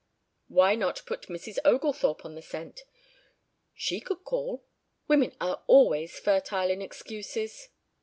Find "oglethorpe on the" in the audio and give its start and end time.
1.63-2.41